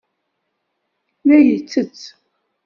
La 1.25 1.37
ittett. 1.39 1.99